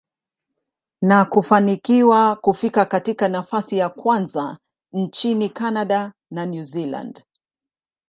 na 1.01 1.25
kufanikiwa 1.25 2.35
kufika 2.35 2.85
katika 2.85 3.27
nafasi 3.27 3.77
ya 3.77 3.89
kwanza 3.89 4.57
nchini 4.93 5.49
Canada 5.49 6.13
na 6.31 6.45
New 6.45 6.63
Zealand. 6.63 7.23